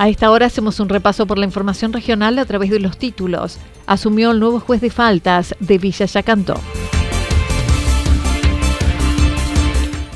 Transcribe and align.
A 0.00 0.08
esta 0.08 0.30
hora 0.30 0.46
hacemos 0.46 0.80
un 0.80 0.88
repaso 0.88 1.26
por 1.26 1.36
la 1.36 1.44
información 1.44 1.92
regional 1.92 2.38
a 2.38 2.46
través 2.46 2.70
de 2.70 2.80
los 2.80 2.96
títulos. 2.96 3.58
Asumió 3.86 4.30
el 4.30 4.40
nuevo 4.40 4.58
juez 4.58 4.80
de 4.80 4.88
faltas 4.88 5.54
de 5.60 5.76
Villa 5.76 6.06
Yacanto. 6.06 6.54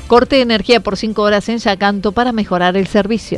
Corte 0.07 0.37
de 0.37 0.41
energía 0.41 0.79
por 0.79 0.97
cinco 0.97 1.21
horas 1.21 1.47
en 1.49 1.59
Yacanto 1.59 2.13
para 2.13 2.31
mejorar 2.31 2.75
el 2.77 2.87
servicio. 2.87 3.37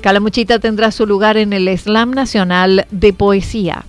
Calamuchita 0.00 0.60
tendrá 0.60 0.92
su 0.92 1.04
lugar 1.04 1.36
en 1.36 1.52
el 1.52 1.76
Slam 1.76 2.12
Nacional 2.12 2.86
de 2.92 3.12
Poesía. 3.12 3.86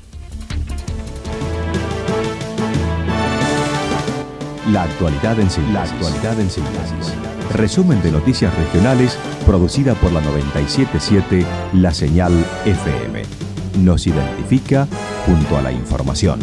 La 4.71 4.81
actualidad 4.81 5.39
en 5.39 5.51
síntesis. 5.51 5.73
La 5.75 5.83
actualidad 5.83 6.39
en 6.39 6.49
síntesis. 6.49 7.36
Resumen 7.53 8.01
de 8.01 8.11
noticias 8.11 8.55
regionales 8.55 9.17
producida 9.45 9.95
por 9.95 10.11
la 10.11 10.21
977 10.21 11.45
La 11.73 11.93
Señal 11.93 12.33
FM. 12.65 13.23
Nos 13.79 14.05
identifica 14.05 14.87
junto 15.25 15.57
a 15.57 15.61
la 15.61 15.71
información. 15.71 16.39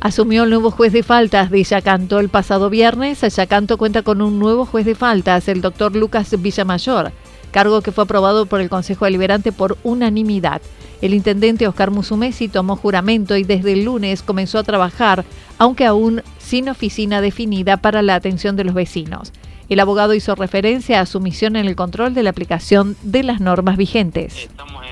Asumió 0.00 0.44
el 0.44 0.50
nuevo 0.50 0.70
juez 0.70 0.92
de 0.92 1.02
faltas 1.02 1.50
de 1.50 1.62
Yacanto 1.62 2.18
el 2.20 2.30
pasado 2.30 2.70
viernes. 2.70 3.20
Yacanto 3.20 3.76
cuenta 3.76 4.02
con 4.02 4.22
un 4.22 4.38
nuevo 4.38 4.64
juez 4.64 4.86
de 4.86 4.94
faltas, 4.94 5.46
el 5.48 5.60
doctor 5.60 5.94
Lucas 5.94 6.34
Villamayor, 6.40 7.12
cargo 7.50 7.82
que 7.82 7.92
fue 7.92 8.04
aprobado 8.04 8.46
por 8.46 8.60
el 8.60 8.68
Consejo 8.68 9.04
Deliberante 9.04 9.52
por 9.52 9.76
unanimidad. 9.82 10.62
El 11.02 11.14
intendente 11.14 11.66
Oscar 11.66 11.90
Musumesi 11.90 12.48
tomó 12.48 12.76
juramento 12.76 13.36
y 13.36 13.44
desde 13.44 13.72
el 13.72 13.84
lunes 13.84 14.22
comenzó 14.22 14.58
a 14.58 14.64
trabajar, 14.64 15.24
aunque 15.58 15.86
aún 15.86 16.22
sin 16.38 16.68
oficina 16.68 17.20
definida 17.20 17.78
para 17.78 18.02
la 18.02 18.14
atención 18.14 18.56
de 18.56 18.64
los 18.64 18.74
vecinos. 18.74 19.32
El 19.70 19.80
abogado 19.80 20.14
hizo 20.14 20.34
referencia 20.34 21.00
a 21.00 21.06
su 21.06 21.20
misión 21.20 21.56
en 21.56 21.66
el 21.66 21.76
control 21.76 22.12
de 22.12 22.24
la 22.24 22.30
aplicación 22.30 22.96
de 23.02 23.22
las 23.22 23.40
normas 23.40 23.76
vigentes. 23.76 24.36
Estamos 24.36 24.82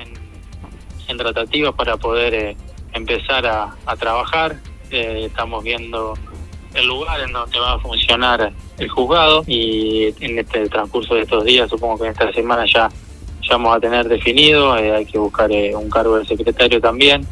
en, 1.07 1.17
tratativas 1.17 1.75
para 1.75 1.97
poder 1.97 2.33
eh, 2.33 2.57
empezar 2.93 3.45
a, 3.45 3.75
trabajar 3.97 4.57
eh, 4.89 5.25
estamos 5.25 5.63
viendo 5.63 6.13
el 6.73 6.87
lugar 6.87 7.19
en 7.21 7.31
donde 7.31 7.59
va 7.59 7.73
a 7.73 7.79
funcionar 7.79 8.51
el 8.77 8.89
juzgado 8.89 9.43
y 9.47 10.13
en 10.19 10.39
este 10.39 10.67
transcurso 10.69 11.15
de 11.15 11.21
estos 11.21 11.43
días, 11.43 11.69
supongo 11.69 11.97
que 11.97 12.05
en 12.05 12.11
esta 12.11 12.31
semana 12.31 12.65
ya, 12.65 12.89
ya 13.41 13.51
vamos 13.51 13.77
a 13.77 13.79
tener 13.79 14.07
definido, 14.07 14.77
eh, 14.77 14.95
hay 14.95 15.05
que 15.05 15.17
buscar 15.17 15.51
eh, 15.51 15.75
un 15.75 15.89
cargo 15.89 16.17
del 16.17 16.27
secretario 16.27 16.79
también. 16.79 17.25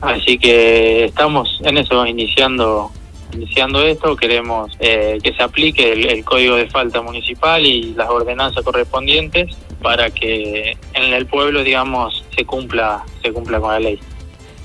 Así 0.00 0.38
que 0.38 1.06
estamos 1.06 1.60
en 1.64 1.78
eso, 1.78 2.06
iniciando 2.06 2.90
iniciando 3.32 3.82
esto, 3.82 4.14
queremos 4.16 4.74
que 4.78 5.34
se 5.36 5.42
aplique 5.42 5.92
el, 5.92 6.06
el, 6.06 6.24
código 6.24 6.54
de 6.54 6.68
falta 6.68 7.02
municipal 7.02 7.64
y 7.66 7.92
las 7.94 8.08
ordenanzas 8.08 8.64
correspondientes 8.64 9.54
para 9.82 10.10
que 10.10 10.76
en 10.94 11.12
el 11.12 11.26
pueblo, 11.26 11.62
digamos, 11.62 12.24
se 12.34 12.44
cumpla 12.44 13.04
se 13.22 13.32
cumpla 13.32 13.60
con 13.60 13.72
la 13.72 13.80
ley. 13.80 13.98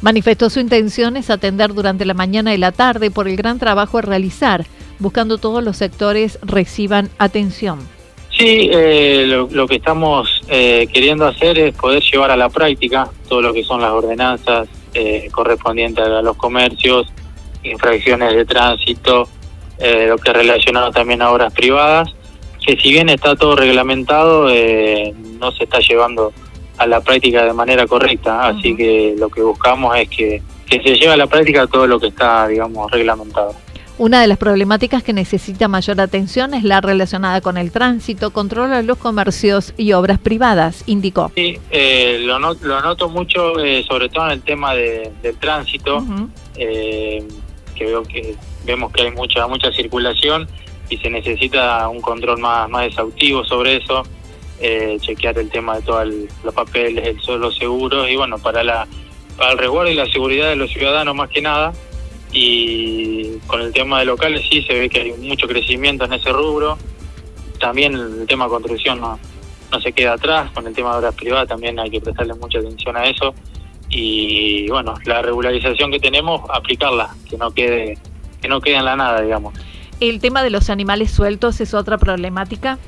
Manifestó 0.02 0.50
su 0.50 0.60
intención 0.60 1.16
es 1.16 1.30
atender 1.30 1.74
durante 1.74 2.06
la 2.06 2.16
mañana 2.16 2.56
y 2.56 2.58
la 2.58 2.72
tarde 2.72 3.12
por 3.12 3.28
el 3.28 3.36
gran 3.36 3.60
trabajo 3.60 4.00
a 4.00 4.02
realizar, 4.02 4.66
buscando 4.98 5.38
todos 5.38 5.64
los 5.64 5.78
sectores 5.78 6.40
reciban 6.42 7.10
atención. 7.20 7.80
Sí, 8.36 8.70
eh, 8.74 9.26
lo, 9.28 9.68
que 9.68 9.76
estamos 9.76 10.42
eh, 10.48 10.88
queriendo 10.92 11.28
hacer 11.28 11.60
es 11.60 11.76
poder 11.76 12.02
llevar 12.02 12.32
a 12.32 12.38
la 12.38 12.50
práctica 12.50 13.10
todo 13.30 13.42
lo 13.42 13.54
que 13.54 13.64
son 13.64 13.82
las 13.82 13.92
ordenanzas 13.92 14.68
eh, 14.96 15.30
correspondientes 15.32 16.04
a 16.04 16.24
los 16.24 16.36
comercios, 16.36 17.06
infracciones 17.64 18.34
de 18.34 18.46
tránsito, 18.46 19.30
lo 19.80 20.18
que 20.18 20.32
relacionado 20.32 20.92
también 20.92 21.22
a 21.24 21.32
obras 21.32 21.54
privadas, 21.54 22.10
que 22.66 22.78
si 22.78 22.92
bien 22.92 23.10
está 23.10 23.36
todo 23.36 23.56
reglamentado, 23.56 24.44
no 24.46 25.52
se 25.52 25.64
está 25.64 25.80
llevando 25.80 26.32
a 26.82 26.88
la 26.88 27.02
práctica 27.02 27.46
de 27.46 27.54
manera 27.54 27.86
correcta. 27.86 28.48
Así 28.48 28.76
que 28.76 29.16
lo 29.18 29.30
que 29.30 29.42
buscamos 29.42 29.96
es 29.98 30.10
que, 30.10 30.42
que 30.68 30.82
se 30.82 30.96
lleve 30.96 31.14
a 31.14 31.18
la 31.18 31.28
práctica 31.28 31.68
todo 31.68 31.86
lo 31.86 32.00
que 32.00 32.08
está, 32.08 32.48
digamos, 32.48 32.90
reglamentado. 32.92 33.54
Una 33.98 34.20
de 34.22 34.28
las 34.28 34.40
problemáticas 34.40 35.04
que 35.04 35.14
necesita 35.14 35.68
mayor 35.68 36.02
atención 36.02 36.56
es 36.56 36.64
la 36.64 36.82
relacionada 36.82 37.40
con 37.40 37.58
el 37.58 37.72
tránsito, 37.72 38.32
control 38.32 38.72
de 38.72 38.82
los 38.82 38.98
comercios 38.98 39.76
y 39.78 39.94
obras 39.94 40.18
privadas, 40.18 40.84
indicó. 40.88 41.32
Sí, 41.36 41.60
eh, 41.70 42.20
lo, 42.24 42.40
lo, 42.40 42.82
noto 42.82 43.10
mucho, 43.10 43.60
eh, 43.60 43.86
sobre 43.88 44.10
todo 44.10 44.26
en 44.26 44.32
el 44.32 44.42
tema 44.42 44.74
de, 44.74 45.12
del 45.22 45.38
tránsito, 45.38 46.04
eh, 46.56 47.24
que 47.76 47.86
veo 47.86 48.02
que 48.02 48.36
vemos 48.66 48.92
que 48.92 49.04
hay 49.04 49.12
mucha 49.12 49.46
mucha 49.48 49.72
circulación 49.72 50.48
y 50.90 50.98
se 50.98 51.10
necesita 51.10 51.88
un 51.88 52.02
control 52.02 52.40
más, 52.40 52.70
más 52.70 52.88
exhaustivo 52.88 53.46
sobre 53.46 53.78
eso 53.78 54.04
eh, 54.62 54.98
chequear 55.00 55.38
el 55.40 55.50
tema 55.50 55.78
de 55.78 55.82
todos 55.82 56.08
los 56.44 56.54
papeles, 56.54 57.18
el, 57.28 57.40
los 57.40 57.58
seguros 57.58 58.08
y 58.10 58.16
bueno, 58.16 58.38
para, 58.38 58.64
la, 58.64 58.88
para 59.38 59.54
el 59.54 59.58
resguardo 59.58 59.90
y 59.90 59.96
la 59.96 60.06
seguridad 60.06 60.50
de 60.50 60.56
los 60.56 60.70
ciudadanos 60.72 61.16
más 61.16 61.30
que 61.30 61.42
nada. 61.42 61.74
Y 62.32 63.40
con 63.48 63.62
el 63.62 63.74
tema 63.74 64.00
de 64.00 64.06
locales 64.06 64.46
sí 64.50 64.62
se 64.64 64.74
ve 64.74 64.90
que 64.90 65.02
hay 65.02 65.14
mucho 65.14 65.48
crecimiento 65.48 66.06
en 66.06 66.14
ese 66.14 66.32
rubro. 66.32 66.78
También 67.60 67.94
el 67.94 68.26
tema 68.28 68.46
de 68.46 68.52
construcción 68.52 69.02
no, 69.02 69.20
no 69.72 69.82
se 69.82 69.92
queda 69.92 70.14
atrás, 70.14 70.52
con 70.52 70.68
el 70.68 70.74
tema 70.74 70.92
de 70.92 71.00
obras 71.00 71.16
privadas 71.16 71.48
también 71.48 71.80
hay 71.80 71.90
que 71.90 72.00
prestarle 72.00 72.34
mucha 72.36 72.60
atención 72.60 72.96
a 72.96 73.06
eso. 73.06 73.34
Y 73.90 74.70
bueno, 74.70 74.94
la 75.06 75.22
regularización 75.22 75.92
que 75.92 76.00
tenemos, 76.00 76.42
aplicarla, 76.50 77.16
que 77.30 77.38
no 77.38 77.52
quede, 77.52 77.98
que 78.42 78.48
no 78.48 78.62
quede 78.62 78.76
en 78.76 78.86
la 78.86 78.96
nada, 78.96 79.22
digamos. 79.22 79.54
¿El 80.00 80.20
tema 80.20 80.44
de 80.44 80.50
los 80.50 80.70
animales 80.70 81.12
sueltos 81.12 81.60
es 81.62 81.74
otra 81.74 81.98
problemática? 81.98 82.80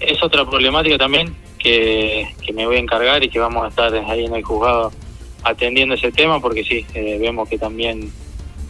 Es 0.00 0.22
otra 0.22 0.44
problemática 0.44 0.98
también 0.98 1.36
que, 1.58 2.26
me 2.54 2.66
voy 2.66 2.76
a 2.76 2.80
encargar 2.80 3.22
y 3.22 3.28
que 3.28 3.38
vamos 3.38 3.64
a 3.64 3.68
estar 3.68 3.94
ahí 3.94 4.24
en 4.24 4.34
el 4.34 4.42
juzgado 4.42 4.90
atendiendo 5.42 5.94
ese 5.94 6.10
tema 6.10 6.40
porque 6.40 6.64
sí, 6.64 6.84
eh, 6.94 7.18
vemos 7.20 7.48
que 7.48 7.58
también, 7.58 8.10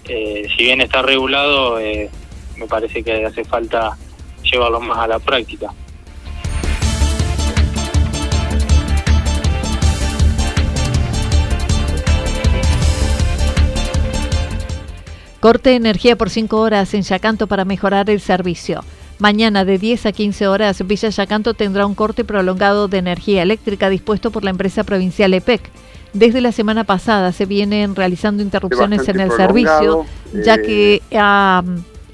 eh, 0.08 0.46
si 0.56 0.64
bien 0.64 0.80
está 0.80 1.02
regulado, 1.02 1.78
eh, 1.78 2.10
me 2.56 2.66
parece 2.66 3.02
que 3.02 3.24
hace 3.24 3.44
falta 3.44 3.96
llevarlo 4.42 4.80
más 4.80 4.98
a 4.98 5.06
la 5.06 5.18
práctica. 5.18 5.72
Corte 15.40 15.70
de 15.70 15.76
energía 15.76 16.16
por 16.16 16.28
cinco 16.28 16.60
horas 16.60 16.92
en 16.92 17.00
Yacanto 17.00 17.46
para 17.46 17.64
mejorar 17.64 18.10
el 18.10 18.20
servicio. 18.20 18.84
Mañana 19.20 19.66
de 19.66 19.76
10 19.76 20.06
a 20.06 20.12
15 20.12 20.48
horas, 20.48 20.86
Villa 20.86 21.10
Yacanto 21.10 21.52
tendrá 21.52 21.84
un 21.84 21.94
corte 21.94 22.24
prolongado 22.24 22.88
de 22.88 22.96
energía 22.96 23.42
eléctrica 23.42 23.90
dispuesto 23.90 24.30
por 24.30 24.44
la 24.44 24.50
empresa 24.50 24.82
provincial 24.82 25.34
EPEC. 25.34 25.60
Desde 26.14 26.40
la 26.40 26.52
semana 26.52 26.84
pasada 26.84 27.30
se 27.32 27.44
vienen 27.44 27.94
realizando 27.94 28.42
interrupciones 28.42 29.06
en 29.08 29.20
el 29.20 29.30
servicio, 29.30 30.06
ya 30.32 30.56
que 30.56 31.02
ha 31.14 31.62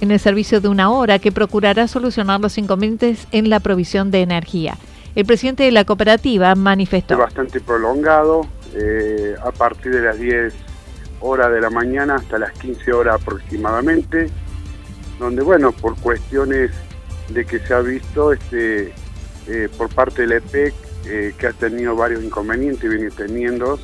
en 0.00 0.10
el 0.10 0.18
servicio 0.18 0.60
de 0.60 0.66
una 0.66 0.90
hora 0.90 1.20
que 1.20 1.30
procurará 1.30 1.86
solucionar 1.86 2.40
los 2.40 2.58
inconvenientes 2.58 3.28
en 3.30 3.50
la 3.50 3.60
provisión 3.60 4.10
de 4.10 4.22
energía. 4.22 4.76
El 5.14 5.26
presidente 5.26 5.62
de 5.62 5.70
la 5.70 5.84
cooperativa 5.84 6.56
manifestó. 6.56 7.16
Bastante 7.16 7.60
prolongado, 7.60 8.48
eh, 8.74 9.36
a 9.42 9.52
partir 9.52 9.94
de 9.94 10.02
las 10.02 10.18
10 10.18 10.52
horas 11.20 11.52
de 11.52 11.60
la 11.60 11.70
mañana 11.70 12.16
hasta 12.16 12.36
las 12.36 12.50
15 12.58 12.92
horas 12.92 13.22
aproximadamente, 13.22 14.28
donde, 15.20 15.42
bueno, 15.42 15.70
por 15.70 15.96
cuestiones 15.96 16.72
de 17.28 17.44
que 17.44 17.58
se 17.58 17.74
ha 17.74 17.80
visto 17.80 18.32
este, 18.32 18.92
eh, 19.48 19.68
por 19.76 19.88
parte 19.94 20.22
del 20.22 20.32
EPEC, 20.32 20.74
eh, 21.06 21.34
que 21.38 21.46
ha 21.46 21.52
tenido 21.52 21.94
varios 21.94 22.22
inconvenientes, 22.22 22.88
viene 22.88 23.10
teniendo, 23.10 23.78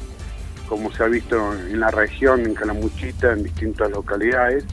como 0.68 0.92
se 0.92 1.04
ha 1.04 1.06
visto 1.06 1.54
en 1.54 1.80
la 1.80 1.90
región, 1.90 2.40
en 2.40 2.54
Calamuchita, 2.54 3.32
en 3.32 3.44
distintas 3.44 3.90
localidades, 3.90 4.64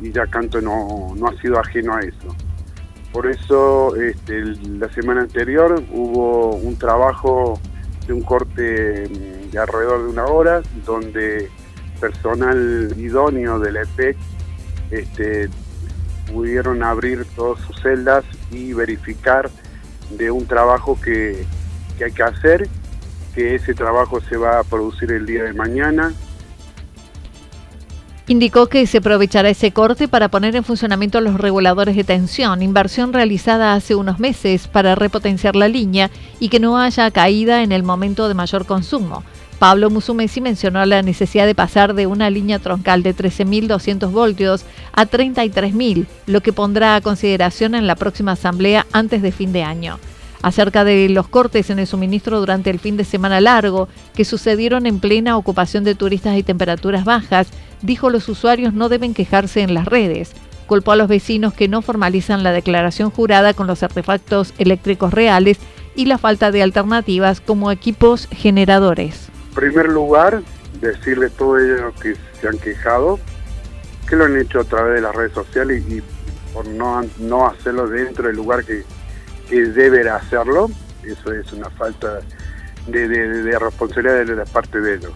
y 0.00 0.10
ya 0.10 0.26
Canto 0.26 0.60
no, 0.60 1.14
no 1.16 1.28
ha 1.28 1.40
sido 1.40 1.58
ajeno 1.58 1.94
a 1.94 2.00
eso. 2.00 2.34
Por 3.12 3.26
eso 3.26 3.94
este, 3.96 4.42
la 4.78 4.88
semana 4.92 5.20
anterior 5.20 5.82
hubo 5.92 6.56
un 6.56 6.76
trabajo 6.78 7.60
de 8.06 8.14
un 8.14 8.22
corte 8.22 9.06
mm, 9.08 9.50
de 9.50 9.58
alrededor 9.58 10.04
de 10.04 10.08
una 10.08 10.24
hora, 10.24 10.62
donde 10.86 11.50
personal 12.00 12.92
idóneo 12.96 13.60
del 13.60 13.76
EPEC 13.76 14.16
este, 14.90 15.48
pudieron 16.32 16.82
abrir 16.82 17.24
todas 17.36 17.60
sus 17.64 17.80
celdas 17.80 18.24
y 18.50 18.72
verificar 18.72 19.50
de 20.10 20.30
un 20.30 20.46
trabajo 20.46 20.98
que, 21.00 21.44
que 21.98 22.04
hay 22.04 22.12
que 22.12 22.22
hacer, 22.22 22.68
que 23.34 23.54
ese 23.54 23.74
trabajo 23.74 24.20
se 24.20 24.36
va 24.36 24.58
a 24.58 24.64
producir 24.64 25.12
el 25.12 25.26
día 25.26 25.44
de 25.44 25.52
mañana, 25.52 26.12
Indicó 28.28 28.68
que 28.68 28.86
se 28.86 28.98
aprovechará 28.98 29.50
ese 29.50 29.72
corte 29.72 30.06
para 30.06 30.28
poner 30.28 30.54
en 30.54 30.62
funcionamiento 30.62 31.20
los 31.20 31.34
reguladores 31.34 31.96
de 31.96 32.04
tensión, 32.04 32.62
inversión 32.62 33.12
realizada 33.12 33.74
hace 33.74 33.96
unos 33.96 34.20
meses 34.20 34.68
para 34.68 34.94
repotenciar 34.94 35.56
la 35.56 35.66
línea 35.66 36.08
y 36.38 36.48
que 36.48 36.60
no 36.60 36.78
haya 36.78 37.10
caída 37.10 37.62
en 37.62 37.72
el 37.72 37.82
momento 37.82 38.28
de 38.28 38.34
mayor 38.34 38.64
consumo. 38.64 39.24
Pablo 39.62 39.90
Musumesi 39.90 40.40
mencionó 40.40 40.84
la 40.86 41.02
necesidad 41.02 41.46
de 41.46 41.54
pasar 41.54 41.94
de 41.94 42.08
una 42.08 42.30
línea 42.30 42.58
troncal 42.58 43.04
de 43.04 43.14
13.200 43.14 44.10
voltios 44.10 44.64
a 44.92 45.06
33.000, 45.06 46.06
lo 46.26 46.40
que 46.40 46.52
pondrá 46.52 46.96
a 46.96 47.00
consideración 47.00 47.76
en 47.76 47.86
la 47.86 47.94
próxima 47.94 48.32
asamblea 48.32 48.88
antes 48.90 49.22
de 49.22 49.30
fin 49.30 49.52
de 49.52 49.62
año. 49.62 50.00
Acerca 50.42 50.82
de 50.82 51.08
los 51.10 51.28
cortes 51.28 51.70
en 51.70 51.78
el 51.78 51.86
suministro 51.86 52.40
durante 52.40 52.70
el 52.70 52.80
fin 52.80 52.96
de 52.96 53.04
semana 53.04 53.40
largo, 53.40 53.86
que 54.16 54.24
sucedieron 54.24 54.84
en 54.84 54.98
plena 54.98 55.36
ocupación 55.36 55.84
de 55.84 55.94
turistas 55.94 56.36
y 56.36 56.42
temperaturas 56.42 57.04
bajas, 57.04 57.46
dijo 57.82 58.10
los 58.10 58.28
usuarios 58.28 58.74
no 58.74 58.88
deben 58.88 59.14
quejarse 59.14 59.60
en 59.60 59.74
las 59.74 59.84
redes. 59.84 60.32
Culpó 60.66 60.90
a 60.90 60.96
los 60.96 61.06
vecinos 61.06 61.54
que 61.54 61.68
no 61.68 61.82
formalizan 61.82 62.42
la 62.42 62.50
declaración 62.50 63.10
jurada 63.10 63.54
con 63.54 63.68
los 63.68 63.84
artefactos 63.84 64.54
eléctricos 64.58 65.14
reales 65.14 65.58
y 65.94 66.06
la 66.06 66.18
falta 66.18 66.50
de 66.50 66.64
alternativas 66.64 67.40
como 67.40 67.70
equipos 67.70 68.26
generadores 68.32 69.30
primer 69.54 69.88
lugar, 69.88 70.42
decirle 70.80 71.26
a 71.26 71.30
todos 71.30 71.62
ellos 71.62 71.94
que 72.00 72.16
se 72.40 72.48
han 72.48 72.58
quejado, 72.58 73.18
que 74.08 74.16
lo 74.16 74.24
han 74.24 74.36
hecho 74.36 74.60
a 74.60 74.64
través 74.64 74.94
de 74.94 75.00
las 75.00 75.14
redes 75.14 75.32
sociales 75.32 75.84
y, 75.88 76.02
por 76.52 76.66
no, 76.66 77.02
no 77.18 77.46
hacerlo 77.46 77.88
dentro 77.88 78.26
del 78.26 78.36
lugar 78.36 78.64
que, 78.64 78.84
que 79.48 80.10
hacerlo. 80.10 80.70
Eso 81.04 81.32
es 81.32 81.52
una 81.52 81.70
falta 81.70 82.20
de, 82.86 83.58
responsabilidad 83.58 84.24
de 84.24 84.36
la 84.36 84.44
parte 84.44 84.80
de 84.80 84.94
ellos. 84.96 85.12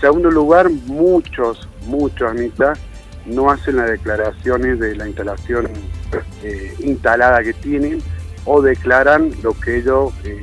Segundo 0.00 0.30
lugar, 0.30 0.70
muchos, 0.70 1.68
muchos, 1.86 2.30
Anita, 2.30 2.72
no 3.26 3.50
hacen 3.50 3.76
las 3.76 3.90
declaraciones 3.90 4.80
de 4.80 4.96
la 4.96 5.06
instalación 5.06 5.68
eh, 6.42 6.74
instalada 6.80 7.42
que 7.42 7.52
tienen 7.52 8.02
o 8.46 8.62
declaran 8.62 9.30
lo 9.42 9.52
que 9.52 9.78
ellos 9.78 10.12
eh, 10.24 10.42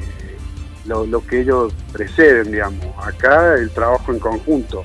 lo, 0.88 1.22
que 1.26 1.42
ellos 1.42 1.74
preceden, 1.92 2.52
digamos. 2.52 2.86
Acá 3.04 3.56
el 3.56 3.70
trabajo 3.72 4.12
en 4.12 4.20
conjunto. 4.20 4.84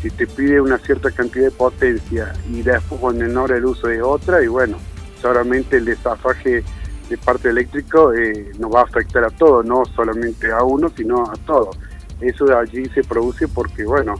Si 0.00 0.10
te 0.10 0.26
pide 0.26 0.60
una 0.60 0.78
cierta 0.78 1.10
cantidad 1.10 1.44
de 1.44 1.50
potencia 1.52 2.32
y 2.50 2.62
después 2.62 3.00
con 3.00 3.18
menor 3.18 3.52
el 3.52 3.64
uso 3.64 3.86
de 3.86 4.02
otra, 4.02 4.42
y 4.42 4.48
bueno, 4.48 4.78
seguramente 5.20 5.76
el 5.76 5.84
desafaje 5.84 6.64
de 7.08 7.18
parte 7.18 7.50
eléctrico 7.50 8.12
eh, 8.12 8.50
nos 8.58 8.74
va 8.74 8.80
a 8.80 8.84
afectar 8.84 9.24
a 9.24 9.30
todos, 9.30 9.64
no 9.64 9.84
solamente 9.94 10.50
a 10.50 10.62
uno, 10.64 10.88
sino 10.96 11.30
a 11.30 11.34
todos. 11.46 11.78
Eso 12.20 12.56
allí 12.56 12.86
se 12.94 13.04
produce 13.04 13.46
porque, 13.48 13.84
bueno, 13.84 14.14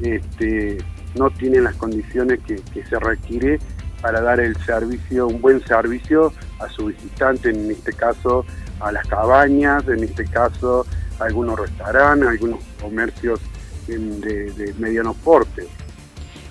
este, 0.00 0.78
no 1.16 1.30
tienen 1.30 1.64
las 1.64 1.74
condiciones 1.76 2.40
que 2.44 2.84
se 2.84 2.98
requiere 2.98 3.58
para 4.04 4.20
dar 4.20 4.38
el 4.38 4.54
servicio, 4.66 5.26
un 5.26 5.40
buen 5.40 5.64
servicio 5.64 6.30
a 6.60 6.68
su 6.68 6.86
visitante, 6.86 7.48
en 7.48 7.70
este 7.70 7.94
caso 7.94 8.44
a 8.84 8.92
las 8.92 9.06
cabañas, 9.06 9.86
en 9.88 10.04
este 10.04 10.24
caso 10.26 10.86
algunos 11.18 11.58
restaurantes, 11.58 12.28
algunos 12.28 12.60
comercios 12.80 13.40
de, 13.86 14.74
mediano 14.78 15.14
porte. 15.14 15.66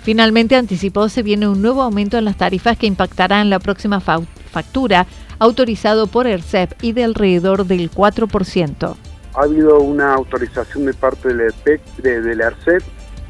Finalmente 0.02 0.56
anticipó 0.56 1.08
se 1.08 1.22
viene 1.22 1.48
un 1.48 1.62
nuevo 1.62 1.82
aumento 1.82 2.18
en 2.18 2.24
las 2.24 2.36
tarifas 2.36 2.76
que 2.76 2.86
impactará 2.86 3.40
en 3.40 3.50
la 3.50 3.58
próxima 3.58 4.00
factura, 4.00 5.06
autorizado 5.38 6.06
por 6.06 6.26
ERCEP 6.26 6.72
y 6.82 6.92
de 6.92 7.04
alrededor 7.04 7.66
del 7.66 7.90
4%. 7.90 8.96
Ha 9.34 9.42
habido 9.42 9.80
una 9.80 10.14
autorización 10.14 10.86
de 10.86 10.94
parte 10.94 11.28
del 11.28 11.40
ERCEP, 11.40 11.80
de, 11.98 12.32
ERCEP 12.32 12.82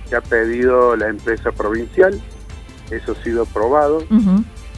que 0.08 0.16
ha 0.16 0.20
pedido 0.20 0.96
la 0.96 1.08
empresa 1.08 1.50
provincial, 1.52 2.20
eso 2.90 3.12
ha 3.12 3.24
sido 3.24 3.44
aprobado. 3.44 4.04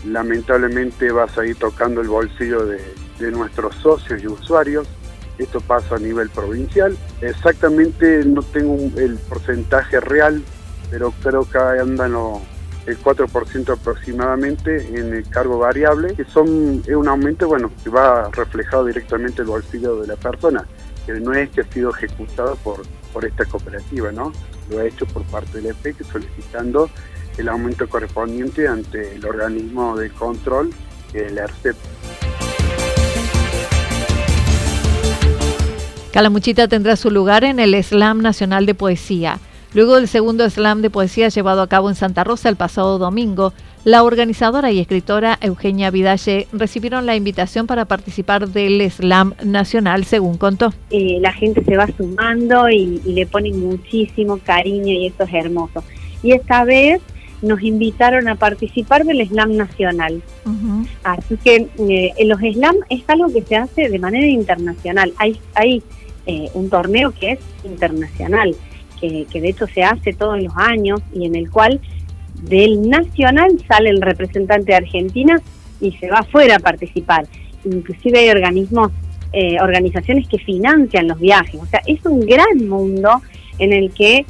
Lamentablemente 0.05 1.11
va 1.11 1.25
a 1.25 1.29
seguir 1.29 1.57
tocando 1.57 2.01
el 2.01 2.09
bolsillo 2.09 2.65
de, 2.67 2.79
de 3.19 3.31
nuestros 3.31 3.75
socios 3.77 4.23
y 4.23 4.27
usuarios. 4.27 4.87
Esto 5.39 5.61
pasa 5.61 5.97
a 5.97 5.99
nivel 5.99 6.31
provincial. 6.31 6.97
Exactamente 7.21 8.25
no 8.25 8.43
tengo 8.43 8.75
el 8.99 9.19
porcentaje 9.19 10.01
real, 10.01 10.43
pero 10.91 11.13
creo 11.23 11.49
que 11.49 11.59
andan 11.59 12.15
el 12.87 12.99
4% 12.99 13.73
aproximadamente 13.73 14.99
en 14.99 15.13
el 15.13 15.29
cargo 15.29 15.59
variable, 15.59 16.15
que 16.15 16.25
son 16.25 16.83
es 16.87 16.95
un 16.95 17.09
aumento 17.09 17.49
bueno 17.49 17.71
que 17.83 17.91
va 17.91 18.31
reflejado 18.31 18.87
directamente 18.87 19.43
el 19.43 19.49
bolsillo 19.49 20.01
de 20.01 20.07
la 20.07 20.17
persona, 20.17 20.65
que 21.05 21.13
no 21.15 21.35
es 21.35 21.51
que 21.51 21.63
ha 21.63 21.65
sido 21.65 21.91
ejecutado 21.91 22.57
por, 22.57 22.83
por 23.13 23.25
esta 23.25 23.45
cooperativa, 23.45 24.13
¿no? 24.13 24.33
Lo 24.71 24.79
ha 24.79 24.85
hecho 24.85 25.05
por 25.07 25.25
parte 25.25 25.59
del 25.59 25.67
EPEC 25.67 26.05
solicitando 26.05 26.89
el 27.37 27.49
aumento 27.49 27.89
correspondiente 27.89 28.67
ante 28.67 29.15
el 29.15 29.25
organismo 29.27 29.97
de 29.97 30.11
control, 30.11 30.71
el 31.13 31.39
ERCEP. 31.39 31.77
Calamuchita 36.17 36.67
tendrá 36.67 36.97
su 36.97 37.11
lugar 37.11 37.45
en 37.45 37.61
el 37.61 37.75
Slam 37.85 38.23
Nacional 38.23 38.65
de 38.65 38.73
Poesía. 38.73 39.39
Luego 39.75 39.97
del 39.97 40.09
segundo 40.09 40.49
slam 40.49 40.81
de 40.81 40.89
poesía 40.89 41.29
llevado 41.29 41.61
a 41.61 41.69
cabo 41.69 41.91
en 41.91 41.95
Santa 41.95 42.25
Rosa 42.25 42.49
el 42.49 42.57
pasado 42.57 42.99
domingo, 42.99 43.53
la 43.85 44.03
organizadora 44.03 44.73
y 44.73 44.81
escritora 44.81 45.39
Eugenia 45.43 45.91
Vidalle 45.91 46.49
recibieron 46.55 47.05
la 47.05 47.17
invitación 47.17 47.67
para 47.67 47.85
participar 47.85 48.49
del 48.49 48.91
slam 48.91 49.35
nacional, 49.45 50.07
según 50.07 50.39
contó. 50.39 50.73
Eh, 50.89 51.19
la 51.21 51.35
gente 51.35 51.63
se 51.63 51.77
va 51.77 51.87
sumando 51.95 52.71
y, 52.71 52.99
le 53.05 53.27
pone 53.27 53.53
muchísimo 53.53 54.39
cariño 54.39 54.95
y 54.95 55.09
eso 55.09 55.25
es 55.25 55.35
hermoso. 55.35 55.85
Y 56.23 56.33
esta 56.33 56.65
vez 56.65 57.03
nos 57.43 57.63
invitaron 57.63 58.27
a 58.29 58.37
participar 58.37 59.05
del 59.05 59.29
slam 59.29 59.55
nacional. 59.55 60.23
Así 61.05 61.37
que 61.45 61.69
eh, 61.79 62.15
en 62.17 62.29
los 62.31 62.41
slam 62.41 62.77
es 62.89 63.03
algo 63.07 63.31
que 63.31 63.43
se 63.43 63.57
hace 63.57 63.91
de 63.91 63.99
manera 63.99 64.27
internacional. 64.27 65.13
Hay, 65.19 65.39
hay 65.55 65.83
eh, 66.27 66.51
un 66.55 66.69
torneo 66.69 67.13
que 67.13 67.33
es 67.33 67.39
internacional, 67.65 68.57
que, 69.01 69.27
de 69.33 69.49
hecho 69.49 69.67
se 69.69 69.85
hace 69.85 70.13
todos 70.13 70.43
los 70.43 70.53
años 70.57 71.01
y 71.15 71.27
en 71.27 71.37
el 71.37 71.51
cual 71.51 71.81
del 72.43 72.89
nacional 72.89 73.51
sale 73.69 73.91
el 73.91 74.01
representante 74.01 74.73
de 74.73 74.77
Argentina 74.77 75.41
y 75.81 75.93
se 75.93 76.11
va 76.11 76.19
afuera 76.19 76.57
a 76.57 76.59
participar. 76.59 77.27
Inclusive 77.65 78.19
hay 78.19 78.31
organismos, 78.31 78.91
eh, 79.33 79.61
organizaciones 79.61 80.27
que 80.29 80.39
financian 80.39 81.09
los 81.09 81.21
viajes. 81.21 81.61
O 81.61 81.67
sea, 81.67 81.81
es 81.87 82.05
un 82.05 82.21
gran 82.21 82.69
mundo 82.69 83.23
en 83.59 83.73
el 83.73 83.93
que, 83.93 84.27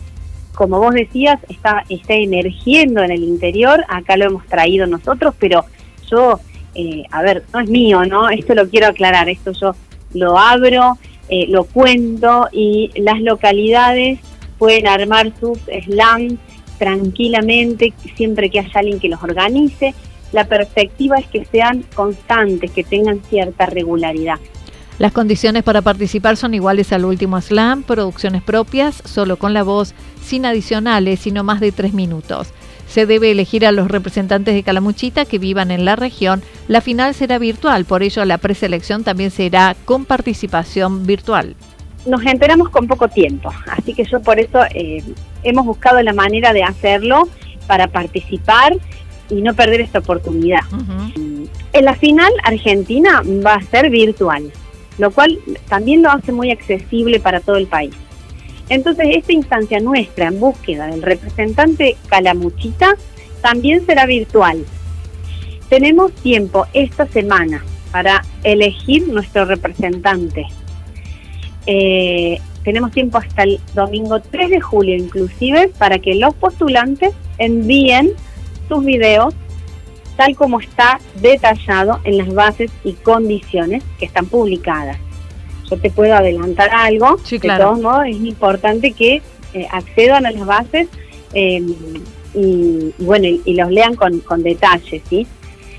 como 0.54 0.78
vos 0.78 0.94
decías, 0.94 1.38
está, 1.48 1.84
está 1.88 2.14
emergiendo 2.14 3.02
en 3.02 3.12
el 3.12 3.22
interior. 3.22 3.84
Acá 3.88 4.16
lo 4.16 4.26
hemos 4.26 4.46
traído 4.46 4.86
nosotros, 4.86 5.34
pero 5.38 5.64
yo, 6.10 6.40
eh, 6.74 7.04
a 7.10 7.22
ver, 7.22 7.44
no 7.54 7.60
es 7.60 7.70
mío, 7.70 8.04
¿no? 8.04 8.28
Esto 8.28 8.54
lo 8.54 8.68
quiero 8.68 8.88
aclarar, 8.88 9.28
esto 9.28 9.52
yo 9.52 9.74
lo 10.12 10.38
abro 10.38 10.98
eh, 11.28 11.47
lo 11.49 11.64
cuento 11.64 12.49
y 12.52 12.90
las 12.97 13.21
localidades 13.21 14.21
pueden 14.59 14.87
armar 14.87 15.33
sus 15.38 15.59
slams 15.85 16.35
tranquilamente, 16.78 17.92
siempre 18.16 18.50
que 18.50 18.61
haya 18.61 18.71
alguien 18.75 19.00
que 19.00 19.09
los 19.09 19.23
organice. 19.23 19.95
La 20.33 20.47
perspectiva 20.47 21.16
es 21.16 21.26
que 21.26 21.45
sean 21.45 21.85
constantes, 21.95 22.71
que 22.71 22.85
tengan 22.85 23.23
cierta 23.28 23.66
regularidad. 23.66 24.38
Las 24.99 25.12
condiciones 25.12 25.62
para 25.62 25.83
participar 25.83 26.37
son 26.37 26.54
iguales 26.54 26.92
al 26.92 27.04
último 27.04 27.40
slam, 27.40 27.83
producciones 27.83 28.42
propias, 28.42 29.02
solo 29.04 29.37
con 29.37 29.52
la 29.52 29.62
voz, 29.62 29.95
sin 30.23 30.47
adicionales, 30.47 31.21
sino 31.21 31.45
más 31.45 31.61
de 31.61 31.71
tres 31.71 31.92
minutos. 31.92 32.49
Se 32.96 33.04
debe 33.04 33.30
elegir 33.30 33.66
a 33.66 33.72
los 33.72 33.88
representantes 33.88 34.54
de 34.54 34.62
Calamuchita 34.62 35.26
que 35.26 35.38
vivan 35.38 35.70
en 35.70 35.84
la 35.84 35.96
región. 35.96 36.42
La 36.66 36.80
final 36.80 37.12
será 37.12 37.38
virtual, 37.38 37.84
por 37.84 38.02
ello 38.02 38.24
la 38.24 38.38
preselección 38.38 39.04
también 39.04 39.30
será 39.30 39.76
con 39.84 40.06
participación 40.06 41.04
virtual. 41.04 41.56
Nos 42.06 42.24
enteramos 42.24 42.70
con 42.70 42.86
poco 42.86 43.08
tiempo, 43.08 43.52
así 43.70 43.92
que 43.92 44.04
yo 44.04 44.22
por 44.22 44.40
eso 44.40 44.60
eh, 44.74 45.02
hemos 45.42 45.66
buscado 45.66 46.00
la 46.00 46.14
manera 46.14 46.54
de 46.54 46.62
hacerlo 46.62 47.28
para 47.66 47.86
participar 47.86 48.72
y 49.28 49.42
no 49.42 49.52
perder 49.52 49.82
esta 49.82 49.98
oportunidad. 49.98 50.60
En 51.74 51.84
la 51.84 51.94
final, 51.96 52.32
Argentina 52.44 53.20
va 53.44 53.56
a 53.56 53.60
ser 53.60 53.90
virtual, 53.90 54.50
lo 54.96 55.10
cual 55.10 55.38
también 55.68 56.00
lo 56.00 56.10
hace 56.10 56.32
muy 56.32 56.50
accesible 56.50 57.20
para 57.20 57.40
todo 57.40 57.56
el 57.56 57.66
país. 57.66 57.92
Entonces, 58.68 59.06
esta 59.12 59.32
instancia 59.32 59.80
nuestra 59.80 60.28
en 60.28 60.40
búsqueda 60.40 60.88
del 60.88 61.02
representante 61.02 61.96
Calamuchita 62.08 62.96
también 63.40 63.85
será 63.87 64.06
virtual. 64.06 64.64
Tenemos 65.68 66.12
tiempo 66.12 66.66
esta 66.73 67.06
semana 67.06 67.64
para 67.92 68.25
elegir 68.42 69.08
nuestro 69.08 69.44
representante. 69.44 70.46
Eh, 71.66 72.40
tenemos 72.64 72.90
tiempo 72.90 73.18
hasta 73.18 73.44
el 73.44 73.61
domingo 73.75 74.20
3 74.20 74.50
de 74.50 74.61
julio 74.61 74.96
inclusive 74.96 75.68
para 75.78 75.99
que 75.99 76.14
los 76.16 76.35
postulantes 76.35 77.14
envíen 77.38 78.12
sus 78.68 78.85
videos 78.85 79.35
tal 80.16 80.35
como 80.35 80.61
está 80.61 80.99
detallado 81.20 82.00
en 82.04 82.18
las 82.18 82.35
bases 82.35 82.70
y 82.85 82.94
condiciones 82.94 83.85
que 83.99 84.06
están 84.06 84.26
publicadas. 84.26 84.99
Yo 85.70 85.76
te 85.78 85.90
puedo 85.90 86.14
adelantar 86.14 86.70
algo, 86.70 87.18
sí, 87.25 87.38
claro. 87.38 87.64
de 87.64 87.70
todos 87.70 87.82
modos 87.82 88.06
es 88.06 88.16
importante 88.16 88.92
que 88.92 89.23
eh, 89.52 89.66
accedan 89.70 90.26
a 90.26 90.30
las 90.30 90.46
bases 90.46 90.88
em, 91.32 91.75
y, 92.35 92.92
bueno, 92.99 93.26
y, 93.26 93.54
los 93.54 93.70
lean 93.70 93.94
con, 93.94 94.20
con 94.20 94.42
detalle, 94.42 95.02
¿sí? 95.08 95.26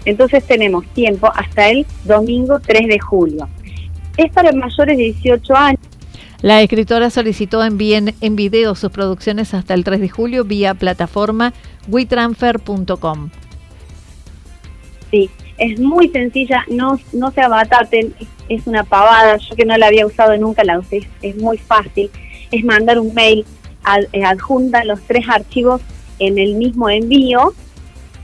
Entonces 0.05 0.43
tenemos 0.45 0.85
tiempo 0.93 1.29
hasta 1.35 1.69
el 1.69 1.85
domingo 2.05 2.59
3 2.59 2.87
de 2.87 2.99
julio. 2.99 3.47
Es 4.15 4.31
para 4.31 4.51
mayores 4.51 4.97
de 4.97 5.03
18 5.03 5.55
años. 5.55 5.81
La 6.41 6.61
escritora 6.61 7.09
solicitó 7.09 7.63
envíen 7.63 8.13
en 8.21 8.35
video 8.35 8.75
sus 8.75 8.91
producciones 8.91 9.53
hasta 9.53 9.73
el 9.73 9.83
3 9.83 9.99
de 9.99 10.09
julio 10.09 10.43
vía 10.43 10.75
plataforma 10.75 11.53
WeTransfer.com. 11.87 13.29
Sí, 15.11 15.29
es 15.57 15.79
muy 15.79 16.09
sencilla, 16.09 16.63
no, 16.69 16.99
no 17.13 17.31
se 17.31 17.41
abataten, 17.41 18.13
es 18.49 18.67
una 18.67 18.83
pavada, 18.83 19.37
yo 19.37 19.55
que 19.55 19.65
no 19.65 19.75
la 19.77 19.87
había 19.87 20.05
usado 20.05 20.37
nunca 20.37 20.63
la 20.63 20.77
usé, 20.79 21.07
es 21.21 21.35
muy 21.37 21.57
fácil, 21.57 22.11
es 22.51 22.63
mandar 22.63 22.99
un 22.99 23.13
mail, 23.13 23.45
eh, 24.13 24.23
adjunta 24.23 24.83
los 24.83 25.01
tres 25.01 25.25
archivos 25.27 25.81
en 26.19 26.37
el 26.37 26.53
mismo 26.55 26.89
envío 26.89 27.53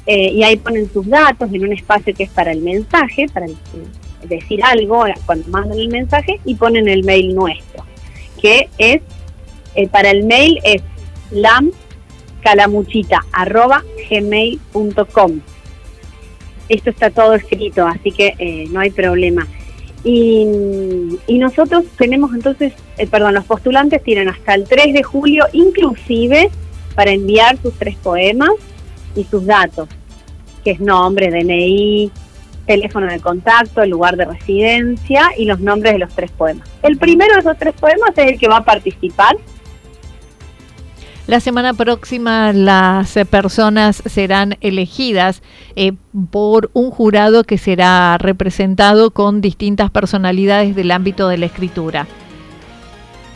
eh, 0.05 0.31
y 0.31 0.43
ahí 0.43 0.57
ponen 0.57 0.91
sus 0.91 1.07
datos 1.07 1.49
en 1.53 1.63
un 1.63 1.71
espacio 1.73 2.13
que 2.13 2.23
es 2.23 2.29
para 2.29 2.51
el 2.51 2.61
mensaje, 2.61 3.25
para 3.33 3.47
decir 4.27 4.63
algo 4.63 5.05
cuando 5.25 5.47
mandan 5.49 5.79
el 5.79 5.89
mensaje 5.89 6.39
y 6.45 6.53
ponen 6.55 6.87
el 6.87 7.03
mail 7.03 7.35
nuestro, 7.35 7.83
que 8.41 8.69
es, 8.77 9.01
eh, 9.75 9.87
para 9.87 10.11
el 10.11 10.25
mail 10.25 10.59
es 10.63 10.83
lam 11.31 11.71
calamuchita.gmail.com. 12.41 15.39
Esto 16.69 16.89
está 16.89 17.09
todo 17.09 17.33
escrito, 17.33 17.85
así 17.85 18.11
que 18.11 18.35
eh, 18.37 18.65
no 18.69 18.79
hay 18.79 18.91
problema. 18.91 19.47
Y, 20.03 20.45
nosotros 21.29 21.85
tenemos 21.97 22.33
entonces, 22.33 22.73
eh, 22.97 23.07
perdón, 23.07 23.33
los 23.33 23.45
postulantes 23.45 24.01
tienen 24.03 24.29
hasta 24.29 24.53
el 24.53 24.65
3 24.65 24.93
de 24.93 25.03
julio 25.03 25.45
inclusive 25.51 26.49
para 26.95 27.11
enviar 27.11 27.57
sus 27.57 27.73
tres 27.73 27.97
poemas 27.97 28.51
y 29.15 29.23
sus 29.25 29.45
datos, 29.45 29.89
que 30.63 30.71
es 30.71 30.79
nombre, 30.79 31.29
DNI, 31.29 32.11
teléfono 32.65 33.07
de 33.07 33.19
contacto, 33.19 33.85
lugar 33.85 34.15
de 34.15 34.25
residencia 34.25 35.31
y 35.37 35.45
los 35.45 35.59
nombres 35.59 35.93
de 35.93 35.99
los 35.99 36.13
tres 36.13 36.31
poemas. 36.31 36.69
El 36.81 36.97
primero 36.97 37.33
de 37.33 37.39
esos 37.41 37.57
tres 37.57 37.73
poemas 37.73 38.11
es 38.15 38.31
el 38.31 38.39
que 38.39 38.47
va 38.47 38.57
a 38.57 38.63
participar 38.63 39.35
la 41.25 41.39
semana 41.39 41.73
próxima 41.73 42.51
las 42.51 43.13
personas 43.29 44.03
serán 44.05 44.57
elegidas 44.59 45.41
eh, 45.77 45.93
por 46.31 46.69
un 46.73 46.91
jurado 46.91 47.45
que 47.45 47.57
será 47.57 48.17
representado 48.17 49.11
con 49.11 49.39
distintas 49.39 49.89
personalidades 49.89 50.75
del 50.75 50.91
ámbito 50.91 51.29
de 51.29 51.37
la 51.37 51.45
escritura. 51.45 52.07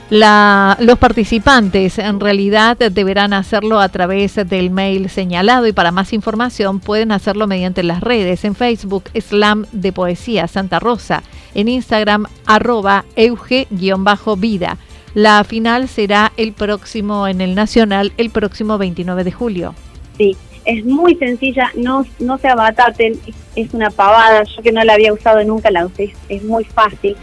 los 0.10 1.00
participantes 1.00 1.98
en 1.98 2.20
realidad 2.20 2.78
deberán 2.78 3.32
hacerlo 3.32 3.80
a 3.80 3.88
través 3.88 4.36
del 4.36 4.70
mail 4.70 5.10
señalado 5.10 5.66
y 5.66 5.72
para 5.72 5.92
más 5.92 6.12
información 6.12 6.82
pueden 6.82 7.14
hacerlo 7.14 7.48
mediante 7.48 7.84
las 7.84 8.02
redes 8.02 8.44
en 8.44 8.56
Facebook 8.56 9.06
Slam 9.18 9.66
de 9.72 9.94
Poesía 9.94 10.50
Santa 10.50 10.80
Rosa, 10.80 11.24
en 11.56 11.70
Instagram 11.70 12.26
arroba 12.46 13.06
euge-vida 13.16 14.78
la 15.14 15.44
final 15.44 15.88
será 15.88 16.32
el 16.38 16.54
próximo 16.54 17.28
en 17.28 17.42
el 17.42 17.56
Nacional, 17.56 18.14
el 18.18 18.30
próximo 18.30 18.78
29 18.78 19.24
de 19.24 19.32
julio. 19.32 19.76
Sí, 20.18 20.36
es 20.66 20.86
muy 20.86 21.16
sencilla, 21.16 21.72
no, 21.76 22.06
no 22.20 22.38
se 22.38 22.48
abataten, 22.48 23.20
es 23.56 23.74
una 23.74 23.90
pavada, 23.90 24.44
yo 24.44 24.62
que 24.62 24.72
no 24.72 24.84
la 24.84 24.94
había 24.94 25.14
usado 25.14 25.44
nunca 25.44 25.72
la 25.72 25.86
usé, 25.86 26.14
es 26.30 26.44
muy 26.44 26.66
fácil. 26.66 27.16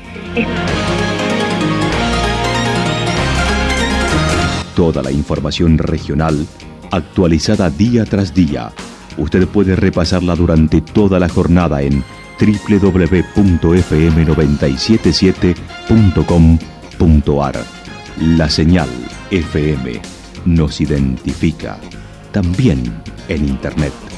Toda 4.75 5.03
la 5.03 5.13
información 5.13 5.79
regional 5.79 6.47
actualizada 6.91 7.71
día 7.71 8.05
tras 8.05 8.35
día. 8.35 8.73
Usted 9.17 9.47
puede 9.47 9.77
repasarla 9.77 10.35
durante 10.35 10.81
toda 10.81 11.21
la 11.21 11.29
jornada 11.29 11.83
en 11.83 12.03
www.fm977.com.ar. 16.99 17.65
La 18.21 18.49
señal 18.49 18.89
FM 19.31 20.01
nos 20.45 20.81
identifica 20.81 21.79
también 22.33 22.83
en 23.29 23.49
Internet. 23.49 24.14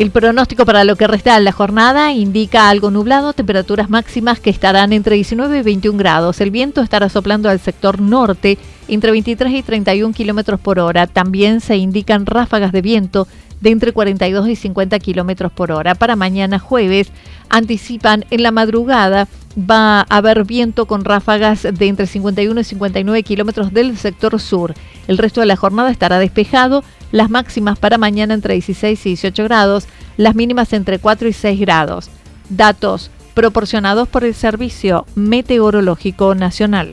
El 0.00 0.10
pronóstico 0.10 0.64
para 0.64 0.84
lo 0.84 0.96
que 0.96 1.06
resta 1.06 1.34
de 1.34 1.44
la 1.44 1.52
jornada 1.52 2.10
indica 2.12 2.70
algo 2.70 2.90
nublado, 2.90 3.34
temperaturas 3.34 3.90
máximas 3.90 4.40
que 4.40 4.48
estarán 4.48 4.94
entre 4.94 5.16
19 5.16 5.58
y 5.58 5.62
21 5.62 5.98
grados. 5.98 6.40
El 6.40 6.50
viento 6.50 6.80
estará 6.80 7.10
soplando 7.10 7.50
al 7.50 7.60
sector 7.60 8.00
norte 8.00 8.56
entre 8.94 9.12
23 9.12 9.52
y 9.52 9.62
31 9.62 10.12
kilómetros 10.14 10.60
por 10.60 10.78
hora. 10.78 11.06
También 11.06 11.60
se 11.60 11.76
indican 11.76 12.26
ráfagas 12.26 12.72
de 12.72 12.82
viento 12.82 13.26
de 13.60 13.70
entre 13.70 13.92
42 13.92 14.48
y 14.48 14.56
50 14.56 14.98
kilómetros 14.98 15.52
por 15.52 15.70
hora. 15.70 15.94
Para 15.94 16.16
mañana 16.16 16.58
jueves 16.58 17.08
anticipan 17.48 18.24
en 18.30 18.42
la 18.42 18.50
madrugada 18.50 19.28
va 19.58 20.00
a 20.00 20.16
haber 20.16 20.44
viento 20.44 20.86
con 20.86 21.04
ráfagas 21.04 21.62
de 21.62 21.86
entre 21.86 22.06
51 22.06 22.60
y 22.60 22.64
59 22.64 23.22
kilómetros 23.22 23.72
del 23.72 23.96
sector 23.96 24.40
sur. 24.40 24.74
El 25.08 25.18
resto 25.18 25.40
de 25.40 25.46
la 25.46 25.56
jornada 25.56 25.90
estará 25.90 26.18
despejado 26.18 26.84
las 27.12 27.30
máximas 27.30 27.78
para 27.78 27.98
mañana 27.98 28.34
entre 28.34 28.54
16 28.54 29.06
y 29.06 29.08
18 29.10 29.44
grados, 29.44 29.86
las 30.16 30.34
mínimas 30.34 30.72
entre 30.72 30.98
4 30.98 31.28
y 31.28 31.32
6 31.32 31.60
grados. 31.60 32.10
Datos 32.48 33.10
proporcionados 33.34 34.08
por 34.08 34.24
el 34.24 34.34
Servicio 34.34 35.06
Meteorológico 35.14 36.34
Nacional. 36.34 36.92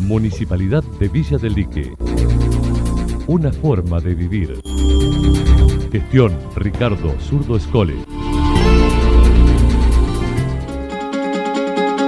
Municipalidad 0.00 0.82
de 0.98 1.08
Villa 1.08 1.38
del 1.38 1.54
Lique. 1.54 1.94
Una 3.26 3.52
forma 3.52 4.00
de 4.00 4.14
vivir. 4.14 4.60
Gestión 5.92 6.36
Ricardo 6.56 7.14
Zurdo 7.20 7.56
Escole. 7.56 7.94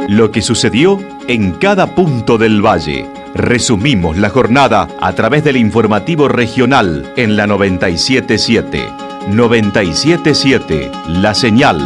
Lo 0.08 0.30
que 0.30 0.42
sucedió 0.42 0.98
en 1.28 1.52
cada 1.52 1.94
punto 1.94 2.38
del 2.38 2.64
valle. 2.64 3.06
Resumimos 3.34 4.18
la 4.18 4.30
jornada 4.30 4.88
a 5.00 5.12
través 5.14 5.44
del 5.44 5.56
informativo 5.56 6.28
regional 6.28 7.12
en 7.16 7.36
la 7.36 7.46
977. 7.46 8.88
977 9.28 10.90
La 11.08 11.34
Señal 11.34 11.78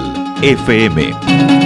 FM. 0.43 1.64